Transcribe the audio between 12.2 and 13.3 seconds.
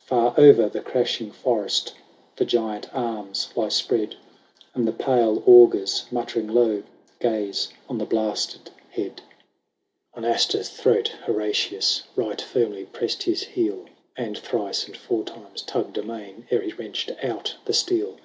firmly pressed